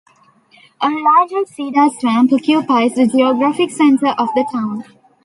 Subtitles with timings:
[0.81, 4.83] A large cedar swamp occupies the geographic center of the town.